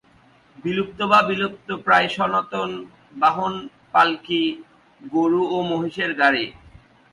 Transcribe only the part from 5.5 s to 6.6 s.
ও মহিষের গাড়ি।